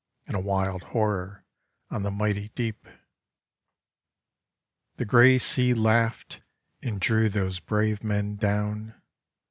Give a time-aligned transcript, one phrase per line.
[0.25, 1.45] And a wild horror
[1.91, 2.87] on the mighty deep.
[4.95, 6.41] The grey Sea laughed—
[6.81, 8.95] and drew those brave men down.